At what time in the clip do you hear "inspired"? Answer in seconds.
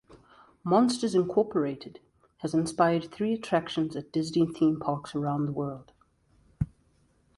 2.55-3.11